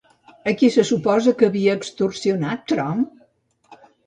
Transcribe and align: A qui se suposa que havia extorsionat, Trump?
A 0.51 0.53
qui 0.61 0.69
se 0.75 0.85
suposa 0.89 1.33
que 1.41 1.49
havia 1.49 1.75
extorsionat, 1.81 2.65
Trump? 2.73 3.05